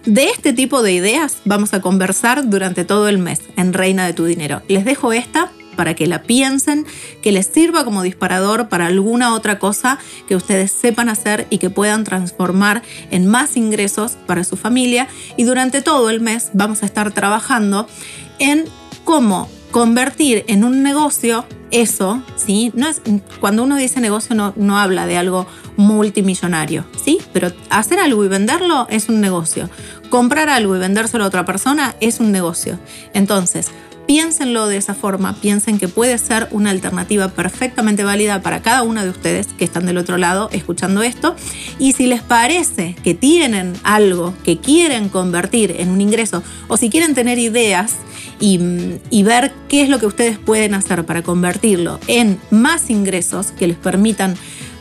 De 0.04 0.26
este 0.28 0.52
tipo 0.52 0.82
de 0.82 0.92
ideas 0.92 1.38
vamos 1.44 1.72
a 1.72 1.80
conversar 1.80 2.48
durante 2.48 2.84
todo 2.84 3.08
el 3.08 3.18
mes 3.18 3.40
en 3.56 3.72
Reina 3.72 4.06
de 4.06 4.12
tu 4.12 4.24
Dinero. 4.24 4.62
Les 4.68 4.84
dejo 4.84 5.12
esta 5.12 5.50
para 5.74 5.94
que 5.94 6.06
la 6.06 6.22
piensen, 6.22 6.86
que 7.22 7.32
les 7.32 7.46
sirva 7.46 7.84
como 7.84 8.02
disparador 8.02 8.68
para 8.68 8.86
alguna 8.86 9.34
otra 9.34 9.58
cosa 9.58 9.98
que 10.28 10.36
ustedes 10.36 10.70
sepan 10.70 11.08
hacer 11.08 11.46
y 11.50 11.58
que 11.58 11.70
puedan 11.70 12.04
transformar 12.04 12.82
en 13.10 13.26
más 13.26 13.56
ingresos 13.56 14.12
para 14.26 14.44
su 14.44 14.56
familia. 14.56 15.08
Y 15.36 15.44
durante 15.44 15.82
todo 15.82 16.10
el 16.10 16.20
mes 16.20 16.50
vamos 16.52 16.82
a 16.82 16.86
estar 16.86 17.12
trabajando 17.12 17.88
en 18.38 18.64
cómo 19.04 19.48
convertir 19.74 20.44
en 20.46 20.62
un 20.62 20.84
negocio 20.84 21.44
eso, 21.72 22.22
¿sí? 22.36 22.70
No 22.76 22.86
es, 22.86 23.02
cuando 23.40 23.64
uno 23.64 23.74
dice 23.74 24.00
negocio 24.00 24.36
no, 24.36 24.52
no 24.54 24.78
habla 24.78 25.08
de 25.08 25.16
algo 25.16 25.48
multimillonario, 25.76 26.84
¿sí? 27.04 27.18
Pero 27.32 27.50
hacer 27.70 27.98
algo 27.98 28.24
y 28.24 28.28
venderlo 28.28 28.86
es 28.88 29.08
un 29.08 29.20
negocio. 29.20 29.68
Comprar 30.10 30.48
algo 30.48 30.76
y 30.76 30.78
vendérselo 30.78 31.24
a 31.24 31.26
otra 31.26 31.44
persona 31.44 31.96
es 32.00 32.20
un 32.20 32.30
negocio. 32.30 32.78
Entonces, 33.14 33.72
piénsenlo 34.06 34.68
de 34.68 34.76
esa 34.76 34.94
forma, 34.94 35.34
piensen 35.34 35.78
que 35.80 35.88
puede 35.88 36.18
ser 36.18 36.46
una 36.52 36.70
alternativa 36.70 37.26
perfectamente 37.26 38.04
válida 38.04 38.42
para 38.42 38.62
cada 38.62 38.84
uno 38.84 39.02
de 39.02 39.10
ustedes 39.10 39.48
que 39.58 39.64
están 39.64 39.86
del 39.86 39.98
otro 39.98 40.18
lado 40.18 40.50
escuchando 40.52 41.02
esto. 41.02 41.34
Y 41.80 41.94
si 41.94 42.06
les 42.06 42.22
parece 42.22 42.94
que 43.02 43.14
tienen 43.14 43.72
algo 43.82 44.34
que 44.44 44.58
quieren 44.58 45.08
convertir 45.08 45.74
en 45.80 45.90
un 45.90 46.00
ingreso 46.00 46.44
o 46.68 46.76
si 46.76 46.90
quieren 46.90 47.14
tener 47.14 47.40
ideas, 47.40 47.96
y, 48.40 49.22
ver 49.22 49.52
qué 49.68 49.82
es 49.82 49.88
lo 49.88 49.98
que 49.98 50.06
ustedes 50.06 50.38
pueden 50.38 50.74
hacer 50.74 51.04
para 51.04 51.22
convertirlo 51.22 51.98
en 52.06 52.38
más 52.50 52.90
ingresos 52.90 53.52
que 53.52 53.66
les 53.66 53.76
permitan 53.76 54.34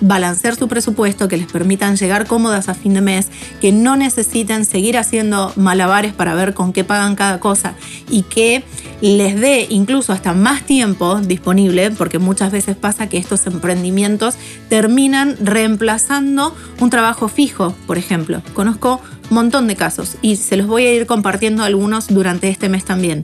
balancear 0.04 0.56
su 0.56 0.68
presupuesto, 0.68 1.28
que 1.28 1.38
les 1.38 1.52
permitan 1.52 1.96
llegar 1.96 2.28
cómodas 2.28 2.70
a 2.70 2.74
fin 2.74 2.94
de 2.94 3.02
mes, 3.02 3.30
que 3.62 3.72
no 3.72 3.96
necesiten 3.96 4.66
seguir 4.66 4.98
haciendo 4.98 5.54
malabares 5.56 6.14
para 6.14 6.36
ver 6.36 6.54
con 6.54 6.74
qué 6.74 6.84
pagan 6.84 7.16
cada 7.16 7.40
cosa 7.40 7.74
y 8.10 8.24
que 8.24 8.64
les 9.02 9.40
dé 9.40 9.66
incluso 9.70 10.14
hasta 10.14 10.34
más 10.34 10.64
tiempo 10.64 11.20
disponible, 11.20 11.92
porque 11.92 12.20
muchas 12.20 12.52
veces 12.52 12.76
pasa 12.76 13.08
que 13.08 13.18
estos 13.18 13.48
emprendimientos 13.48 14.36
terminan 14.70 15.38
reemplazando 15.40 16.56
un 16.80 16.90
trabajo 16.90 17.28
fijo, 17.28 17.76
por 17.88 17.98
ejemplo. 17.98 18.42
Conozco 18.54 19.02
un 19.30 19.36
montón 19.36 19.68
de 19.68 19.76
casos 19.76 20.18
y 20.22 20.36
se 20.36 20.58
los 20.58 20.68
voy 20.68 20.86
a 20.86 20.94
ir 20.94 21.06
compartiendo 21.06 21.64
algunos 21.64 22.08
durante 22.08 22.50
este 22.50 22.70
mes 22.70 22.84
también 22.84 23.24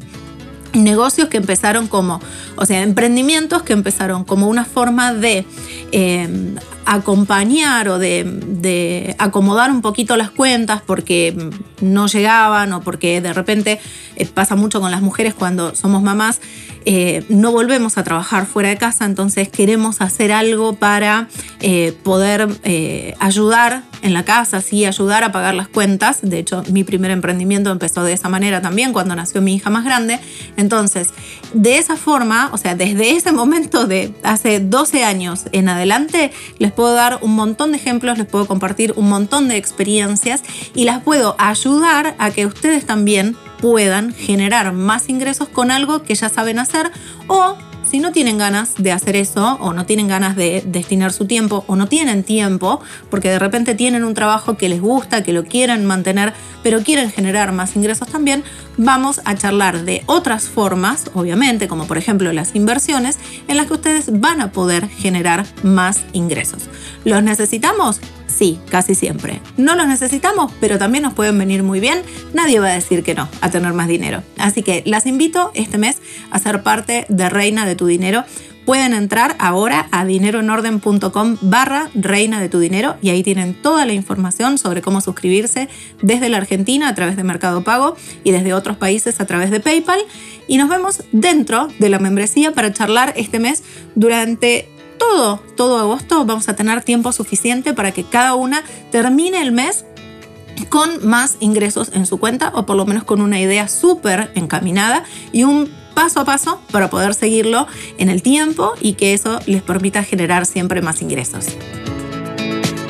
negocios 0.73 1.29
que 1.29 1.37
empezaron 1.37 1.87
como, 1.87 2.19
o 2.55 2.65
sea, 2.65 2.81
emprendimientos 2.81 3.63
que 3.63 3.73
empezaron 3.73 4.23
como 4.23 4.47
una 4.47 4.65
forma 4.65 5.13
de 5.13 5.45
eh, 5.91 6.55
acompañar 6.89 7.87
o 7.87 7.99
de, 7.99 9.15
acomodar 9.19 9.69
un 9.69 9.81
poquito 9.81 10.17
las 10.17 10.31
cuentas 10.31 10.81
porque 10.83 11.51
no 11.81 12.07
llegaban 12.07 12.73
o 12.73 12.81
porque 12.81 13.21
de 13.21 13.31
repente 13.31 13.79
eh, 14.15 14.25
pasa 14.25 14.55
mucho 14.55 14.81
con 14.81 14.89
las 14.89 15.03
mujeres 15.03 15.35
cuando 15.35 15.75
somos 15.75 16.01
mamás, 16.01 16.41
eh, 16.85 17.23
no 17.29 17.51
volvemos 17.51 17.99
a 17.99 18.03
trabajar 18.03 18.47
fuera 18.47 18.69
de 18.69 18.77
casa, 18.77 19.05
entonces 19.05 19.49
queremos 19.49 20.01
hacer 20.01 20.31
algo 20.31 20.73
para 20.77 21.27
eh, 21.59 21.93
poder 22.01 22.47
ayudar 23.19 23.83
en 24.01 24.13
la 24.13 24.23
casa, 24.23 24.61
sí, 24.61 24.85
ayudar 24.85 25.23
a 25.23 25.31
pagar 25.31 25.53
las 25.53 25.67
cuentas. 25.67 26.19
De 26.21 26.39
hecho, 26.39 26.63
mi 26.71 26.83
primer 26.83 27.11
emprendimiento 27.11 27.71
empezó 27.71 28.03
de 28.03 28.13
esa 28.13 28.29
manera 28.29 28.61
también 28.61 28.93
cuando 28.93 29.15
nació 29.15 29.41
mi 29.41 29.55
hija 29.55 29.69
más 29.69 29.85
grande. 29.85 30.19
Entonces, 30.57 31.09
de 31.53 31.77
esa 31.77 31.95
forma, 31.95 32.49
o 32.51 32.57
sea, 32.57 32.75
desde 32.75 33.11
ese 33.11 33.31
momento 33.31 33.87
de 33.87 34.13
hace 34.23 34.59
12 34.59 35.03
años 35.03 35.45
en 35.51 35.69
adelante, 35.69 36.31
les 36.57 36.71
puedo 36.71 36.93
dar 36.93 37.19
un 37.21 37.35
montón 37.35 37.71
de 37.71 37.77
ejemplos, 37.77 38.17
les 38.17 38.27
puedo 38.27 38.47
compartir 38.47 38.93
un 38.95 39.09
montón 39.09 39.47
de 39.47 39.57
experiencias 39.57 40.43
y 40.75 40.85
las 40.85 41.01
puedo 41.03 41.35
ayudar 41.37 42.15
a 42.17 42.31
que 42.31 42.45
ustedes 42.45 42.85
también 42.85 43.35
puedan 43.61 44.13
generar 44.13 44.71
más 44.73 45.09
ingresos 45.09 45.49
con 45.49 45.71
algo 45.71 46.03
que 46.03 46.15
ya 46.15 46.29
saben 46.29 46.59
hacer 46.59 46.91
o 47.27 47.57
si 47.89 47.99
no 47.99 48.11
tienen 48.11 48.37
ganas 48.37 48.75
de 48.77 48.91
hacer 48.91 49.15
eso 49.15 49.57
o 49.61 49.73
no 49.73 49.85
tienen 49.85 50.07
ganas 50.07 50.35
de 50.35 50.63
destinar 50.65 51.11
su 51.11 51.25
tiempo 51.25 51.63
o 51.67 51.75
no 51.75 51.87
tienen 51.87 52.23
tiempo 52.23 52.81
porque 53.09 53.29
de 53.29 53.39
repente 53.39 53.75
tienen 53.75 54.03
un 54.03 54.13
trabajo 54.13 54.57
que 54.57 54.69
les 54.69 54.81
gusta, 54.81 55.23
que 55.23 55.33
lo 55.33 55.43
quieren 55.43 55.85
mantener, 55.85 56.33
pero 56.61 56.81
quieren 56.81 57.11
generar 57.11 57.51
más 57.51 57.75
ingresos 57.75 58.07
también, 58.07 58.43
vamos 58.77 59.21
a 59.25 59.35
charlar 59.35 59.85
de 59.85 60.03
otras 60.05 60.49
formas, 60.49 61.09
obviamente, 61.13 61.67
como 61.67 61.87
por 61.87 61.97
ejemplo 61.97 62.31
las 62.31 62.55
inversiones, 62.55 63.17
en 63.47 63.57
las 63.57 63.67
que 63.67 63.73
ustedes 63.73 64.19
van 64.19 64.41
a 64.41 64.51
poder 64.51 64.87
generar 64.87 65.45
más 65.63 66.01
ingresos. 66.13 66.63
¿Los 67.05 67.23
necesitamos? 67.23 67.99
Sí, 68.39 68.57
casi 68.69 68.95
siempre. 68.95 69.41
No 69.57 69.75
los 69.75 69.85
necesitamos, 69.85 70.53
pero 70.61 70.77
también 70.77 71.03
nos 71.03 71.13
pueden 71.13 71.37
venir 71.37 71.61
muy 71.61 71.81
bien. 71.81 72.03
Nadie 72.33 72.61
va 72.61 72.67
a 72.67 72.73
decir 72.73 73.03
que 73.03 73.13
no 73.13 73.27
a 73.41 73.49
tener 73.51 73.73
más 73.73 73.89
dinero. 73.89 74.23
Así 74.37 74.63
que 74.63 74.81
las 74.85 75.05
invito 75.05 75.51
este 75.55 75.77
mes 75.77 75.97
a 76.31 76.39
ser 76.39 76.63
parte 76.63 77.05
de 77.09 77.27
Reina 77.27 77.65
de 77.65 77.75
tu 77.75 77.85
Dinero 77.85 78.23
pueden 78.63 78.93
entrar 78.93 79.35
ahora 79.39 79.89
a 79.91 80.05
dineroenorden.com 80.05 81.37
barra 81.41 81.89
reina 81.95 82.39
de 82.39 82.47
tu 82.47 82.59
dinero 82.59 82.95
y 83.01 83.09
ahí 83.09 83.23
tienen 83.23 83.55
toda 83.55 83.85
la 83.85 83.93
información 83.93 84.57
sobre 84.57 84.81
cómo 84.81 85.01
suscribirse 85.01 85.67
desde 86.01 86.29
la 86.29 86.37
Argentina 86.37 86.87
a 86.87 86.95
través 86.95 87.17
de 87.17 87.23
Mercado 87.23 87.63
Pago 87.63 87.97
y 88.23 88.31
desde 88.31 88.53
otros 88.53 88.77
países 88.77 89.19
a 89.19 89.25
través 89.25 89.51
de 89.51 89.59
PayPal. 89.59 89.99
Y 90.47 90.57
nos 90.57 90.69
vemos 90.69 91.03
dentro 91.11 91.67
de 91.79 91.89
la 91.89 91.99
membresía 91.99 92.53
para 92.53 92.71
charlar 92.71 93.13
este 93.17 93.39
mes 93.39 93.63
durante 93.95 94.69
todo, 94.99 95.41
todo 95.57 95.79
agosto. 95.79 96.25
Vamos 96.25 96.47
a 96.49 96.55
tener 96.55 96.83
tiempo 96.83 97.11
suficiente 97.11 97.73
para 97.73 97.91
que 97.91 98.03
cada 98.03 98.35
una 98.35 98.63
termine 98.91 99.41
el 99.41 99.51
mes 99.51 99.85
con 100.69 101.07
más 101.07 101.37
ingresos 101.39 101.89
en 101.93 102.05
su 102.05 102.19
cuenta 102.19 102.51
o 102.53 102.65
por 102.65 102.75
lo 102.75 102.85
menos 102.85 103.03
con 103.03 103.21
una 103.21 103.39
idea 103.39 103.67
súper 103.67 104.31
encaminada 104.35 105.03
y 105.31 105.43
un 105.43 105.71
paso 105.95 106.19
a 106.19 106.25
paso 106.25 106.61
para 106.71 106.89
poder 106.89 107.13
seguirlo 107.13 107.67
en 107.97 108.09
el 108.09 108.21
tiempo 108.21 108.73
y 108.79 108.93
que 108.93 109.13
eso 109.13 109.39
les 109.45 109.61
permita 109.61 110.03
generar 110.03 110.45
siempre 110.45 110.81
más 110.81 111.01
ingresos. 111.01 111.45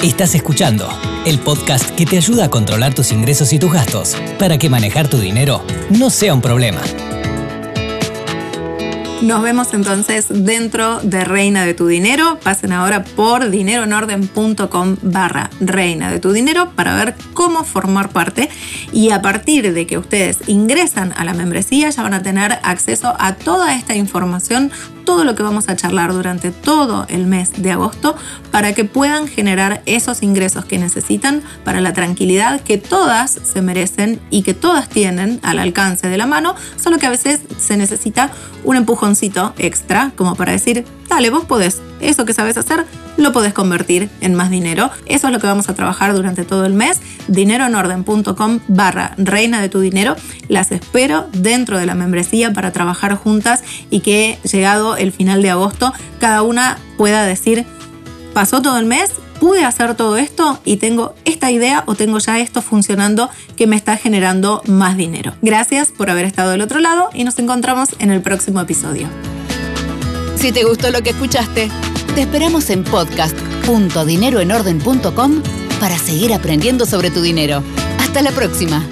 Estás 0.03 0.33
escuchando 0.33 0.87
el 1.25 1.39
podcast 1.39 1.89
que 1.91 2.05
te 2.05 2.17
ayuda 2.17 2.45
a 2.45 2.49
controlar 2.49 2.93
tus 2.93 3.11
ingresos 3.11 3.51
y 3.51 3.59
tus 3.59 3.73
gastos 3.73 4.15
para 4.37 4.57
que 4.57 4.69
manejar 4.69 5.09
tu 5.09 5.17
dinero 5.17 5.61
no 5.89 6.09
sea 6.09 6.33
un 6.33 6.41
problema. 6.41 6.81
Nos 9.21 9.41
vemos 9.41 9.73
entonces 9.73 10.27
dentro 10.29 11.01
de 11.01 11.25
Reina 11.25 11.65
de 11.65 11.73
tu 11.73 11.87
Dinero. 11.87 12.39
Pasen 12.41 12.71
ahora 12.71 13.03
por 13.03 13.49
dineroenorden.com 13.49 14.95
barra 15.01 15.49
Reina 15.59 16.09
de 16.09 16.19
tu 16.19 16.31
Dinero 16.31 16.71
para 16.73 16.95
ver 16.95 17.15
cómo 17.33 17.65
formar 17.65 18.11
parte. 18.11 18.49
Y 18.93 19.11
a 19.11 19.21
partir 19.21 19.73
de 19.73 19.85
que 19.85 19.97
ustedes 19.97 20.37
ingresan 20.47 21.11
a 21.17 21.25
la 21.25 21.33
membresía 21.33 21.89
ya 21.89 22.01
van 22.01 22.13
a 22.13 22.21
tener 22.21 22.59
acceso 22.63 23.13
a 23.19 23.35
toda 23.35 23.75
esta 23.75 23.93
información 23.93 24.71
todo 25.09 25.23
lo 25.23 25.33
que 25.33 25.41
vamos 25.41 25.69
a 25.69 25.75
charlar 25.75 26.13
durante 26.13 26.51
todo 26.51 27.07
el 27.09 27.25
mes 27.25 27.63
de 27.63 27.71
agosto 27.71 28.15
para 28.51 28.73
que 28.73 28.85
puedan 28.85 29.27
generar 29.27 29.81
esos 29.87 30.21
ingresos 30.21 30.65
que 30.65 30.77
necesitan 30.77 31.41
para 31.63 31.81
la 31.81 31.93
tranquilidad 31.93 32.61
que 32.61 32.77
todas 32.77 33.31
se 33.31 33.63
merecen 33.63 34.19
y 34.29 34.43
que 34.43 34.53
todas 34.53 34.87
tienen 34.87 35.39
al 35.41 35.57
alcance 35.57 36.07
de 36.07 36.17
la 36.19 36.27
mano, 36.27 36.53
solo 36.75 36.99
que 36.99 37.07
a 37.07 37.09
veces 37.09 37.39
se 37.57 37.75
necesita 37.75 38.29
un 38.63 38.75
extra 39.57 40.11
como 40.15 40.35
para 40.35 40.51
decir, 40.51 40.85
dale, 41.07 41.29
vos 41.29 41.45
podés, 41.45 41.81
eso 41.99 42.25
que 42.25 42.33
sabes 42.33 42.57
hacer, 42.57 42.85
lo 43.17 43.31
podés 43.31 43.53
convertir 43.53 44.09
en 44.21 44.35
más 44.35 44.49
dinero. 44.49 44.89
Eso 45.05 45.27
es 45.27 45.33
lo 45.33 45.39
que 45.39 45.47
vamos 45.47 45.69
a 45.69 45.75
trabajar 45.75 46.13
durante 46.13 46.43
todo 46.45 46.65
el 46.65 46.73
mes. 46.73 46.99
Dineroenorden.com 47.27 48.59
barra 48.67 49.13
reina 49.17 49.61
de 49.61 49.69
tu 49.69 49.79
dinero. 49.79 50.15
Las 50.47 50.71
espero 50.71 51.27
dentro 51.33 51.77
de 51.77 51.85
la 51.85 51.95
membresía 51.95 52.53
para 52.53 52.71
trabajar 52.71 53.15
juntas 53.15 53.63
y 53.89 53.99
que 53.99 54.39
llegado 54.43 54.95
el 54.95 55.11
final 55.11 55.41
de 55.41 55.49
agosto 55.49 55.93
cada 56.19 56.43
una 56.43 56.77
pueda 56.97 57.25
decir, 57.25 57.65
pasó 58.33 58.61
todo 58.61 58.77
el 58.77 58.85
mes, 58.85 59.11
pude 59.39 59.65
hacer 59.65 59.95
todo 59.95 60.17
esto 60.17 60.59
y 60.65 60.77
tengo 60.77 61.15
esta 61.25 61.49
idea 61.51 61.83
o 61.87 61.95
tengo 61.95 62.19
ya 62.19 62.39
esto 62.39 62.61
funcionando 62.61 63.29
que 63.55 63.65
me 63.67 63.75
está 63.75 63.97
generando 63.97 64.61
más 64.67 64.95
dinero. 64.97 65.33
Gracias 65.41 65.89
por 65.89 66.09
haber 66.09 66.25
estado 66.25 66.51
del 66.51 66.61
otro 66.61 66.79
lado 66.79 67.09
y 67.13 67.23
nos 67.23 67.37
encontramos 67.39 67.89
en 67.99 68.11
el 68.11 68.21
próximo 68.21 68.61
episodio. 68.61 69.07
Si 70.35 70.51
te 70.51 70.63
gustó 70.63 70.91
lo 70.91 71.01
que 71.01 71.09
escuchaste, 71.09 71.71
te 72.15 72.21
esperamos 72.21 72.69
en 72.69 72.83
podcast.dineroenorden.com 72.83 75.41
para 75.79 75.97
seguir 75.97 76.33
aprendiendo 76.33 76.85
sobre 76.85 77.09
tu 77.11 77.21
dinero. 77.21 77.63
Hasta 77.99 78.21
la 78.21 78.31
próxima. 78.31 78.85